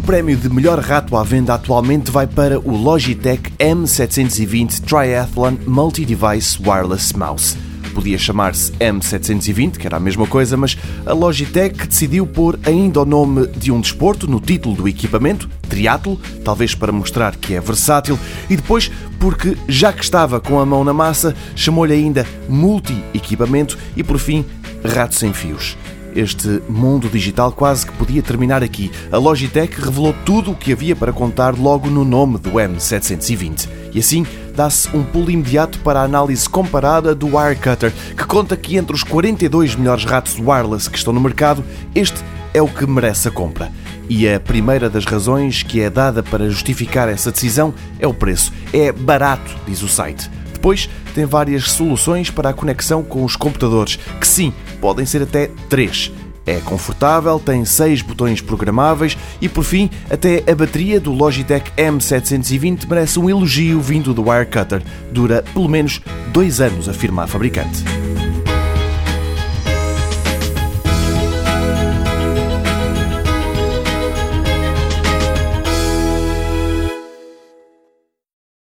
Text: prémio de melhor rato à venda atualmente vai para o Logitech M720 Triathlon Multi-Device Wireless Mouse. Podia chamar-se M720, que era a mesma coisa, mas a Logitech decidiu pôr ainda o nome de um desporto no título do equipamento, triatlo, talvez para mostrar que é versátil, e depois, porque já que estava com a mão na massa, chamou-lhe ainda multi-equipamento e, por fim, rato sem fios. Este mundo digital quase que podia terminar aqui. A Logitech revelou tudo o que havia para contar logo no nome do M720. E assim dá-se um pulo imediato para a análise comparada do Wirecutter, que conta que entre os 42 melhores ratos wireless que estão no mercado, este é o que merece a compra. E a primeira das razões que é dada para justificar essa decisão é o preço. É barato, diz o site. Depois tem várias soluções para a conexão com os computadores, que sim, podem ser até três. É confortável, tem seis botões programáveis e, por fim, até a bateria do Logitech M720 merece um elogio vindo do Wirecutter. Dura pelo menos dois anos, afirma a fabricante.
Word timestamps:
prémio 0.00 0.36
de 0.36 0.48
melhor 0.48 0.78
rato 0.78 1.16
à 1.16 1.22
venda 1.22 1.54
atualmente 1.54 2.10
vai 2.10 2.26
para 2.26 2.58
o 2.58 2.76
Logitech 2.76 3.50
M720 3.58 4.80
Triathlon 4.80 5.56
Multi-Device 5.66 6.58
Wireless 6.60 7.14
Mouse. 7.16 7.56
Podia 7.94 8.16
chamar-se 8.16 8.72
M720, 8.72 9.76
que 9.76 9.86
era 9.86 9.98
a 9.98 10.00
mesma 10.00 10.26
coisa, 10.26 10.56
mas 10.56 10.76
a 11.04 11.12
Logitech 11.12 11.86
decidiu 11.86 12.26
pôr 12.26 12.58
ainda 12.64 13.02
o 13.02 13.04
nome 13.04 13.46
de 13.48 13.70
um 13.70 13.80
desporto 13.80 14.26
no 14.26 14.40
título 14.40 14.74
do 14.74 14.88
equipamento, 14.88 15.50
triatlo, 15.68 16.18
talvez 16.42 16.74
para 16.74 16.90
mostrar 16.90 17.36
que 17.36 17.54
é 17.54 17.60
versátil, 17.60 18.18
e 18.48 18.56
depois, 18.56 18.90
porque 19.20 19.56
já 19.68 19.92
que 19.92 20.02
estava 20.02 20.40
com 20.40 20.58
a 20.58 20.66
mão 20.66 20.82
na 20.82 20.94
massa, 20.94 21.36
chamou-lhe 21.54 21.92
ainda 21.92 22.26
multi-equipamento 22.48 23.78
e, 23.96 24.02
por 24.02 24.18
fim, 24.18 24.44
rato 24.82 25.14
sem 25.14 25.32
fios. 25.32 25.76
Este 26.14 26.62
mundo 26.68 27.08
digital 27.08 27.50
quase 27.52 27.86
que 27.86 27.92
podia 27.92 28.22
terminar 28.22 28.62
aqui. 28.62 28.90
A 29.10 29.18
Logitech 29.18 29.80
revelou 29.80 30.14
tudo 30.24 30.52
o 30.52 30.54
que 30.54 30.72
havia 30.72 30.94
para 30.94 31.12
contar 31.12 31.58
logo 31.58 31.90
no 31.90 32.04
nome 32.04 32.38
do 32.38 32.52
M720. 32.52 33.68
E 33.92 33.98
assim 33.98 34.26
dá-se 34.54 34.88
um 34.96 35.02
pulo 35.02 35.30
imediato 35.30 35.78
para 35.80 36.00
a 36.00 36.04
análise 36.04 36.48
comparada 36.48 37.14
do 37.14 37.36
Wirecutter, 37.36 37.92
que 38.16 38.24
conta 38.24 38.56
que 38.56 38.76
entre 38.76 38.94
os 38.94 39.02
42 39.02 39.74
melhores 39.74 40.04
ratos 40.04 40.38
wireless 40.38 40.88
que 40.88 40.96
estão 40.96 41.12
no 41.12 41.20
mercado, 41.20 41.64
este 41.94 42.22
é 42.52 42.62
o 42.62 42.68
que 42.68 42.86
merece 42.86 43.28
a 43.28 43.30
compra. 43.30 43.70
E 44.08 44.28
a 44.28 44.38
primeira 44.38 44.88
das 44.88 45.04
razões 45.04 45.62
que 45.62 45.80
é 45.80 45.90
dada 45.90 46.22
para 46.22 46.48
justificar 46.48 47.08
essa 47.08 47.32
decisão 47.32 47.74
é 47.98 48.06
o 48.06 48.14
preço. 48.14 48.52
É 48.72 48.92
barato, 48.92 49.50
diz 49.66 49.82
o 49.82 49.88
site. 49.88 50.30
Depois 50.64 50.88
tem 51.14 51.26
várias 51.26 51.72
soluções 51.72 52.30
para 52.30 52.48
a 52.48 52.54
conexão 52.54 53.02
com 53.02 53.22
os 53.22 53.36
computadores, 53.36 53.98
que 54.18 54.26
sim, 54.26 54.50
podem 54.80 55.04
ser 55.04 55.20
até 55.20 55.50
três. 55.68 56.10
É 56.46 56.54
confortável, 56.54 57.38
tem 57.38 57.66
seis 57.66 58.00
botões 58.00 58.40
programáveis 58.40 59.14
e, 59.42 59.48
por 59.48 59.62
fim, 59.62 59.90
até 60.08 60.42
a 60.50 60.54
bateria 60.54 60.98
do 60.98 61.12
Logitech 61.12 61.70
M720 61.76 62.88
merece 62.88 63.18
um 63.18 63.28
elogio 63.28 63.78
vindo 63.78 64.14
do 64.14 64.30
Wirecutter. 64.30 64.82
Dura 65.12 65.44
pelo 65.52 65.68
menos 65.68 66.00
dois 66.32 66.62
anos, 66.62 66.88
afirma 66.88 67.24
a 67.24 67.26
fabricante. 67.26 67.84